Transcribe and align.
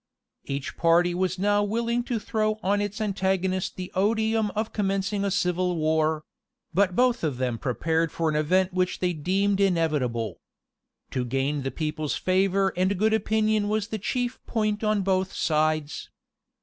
Each 0.45 0.75
party 0.77 1.13
was 1.13 1.37
now 1.37 1.61
willing 1.63 2.01
to 2.05 2.17
throw 2.17 2.57
on 2.63 2.81
its 2.81 2.99
antagonist 2.99 3.75
the 3.75 3.91
odium 3.93 4.49
of 4.55 4.73
commencing 4.73 5.23
a 5.23 5.29
civil 5.29 5.75
war; 5.75 6.23
but 6.73 6.95
both 6.95 7.23
of 7.23 7.37
them 7.37 7.59
prepared 7.59 8.11
for 8.11 8.27
an 8.27 8.35
event 8.35 8.73
which 8.73 8.97
they 8.97 9.13
deemed 9.13 9.59
inevitable. 9.59 10.39
To 11.11 11.23
gain 11.23 11.61
the 11.61 11.69
people's 11.69 12.15
favor 12.15 12.73
and 12.75 12.97
good 12.97 13.13
opinion 13.13 13.69
was 13.69 13.89
the 13.89 13.99
chief 13.99 14.43
point 14.47 14.83
on 14.83 15.03
both 15.03 15.33
sides. 15.33 16.09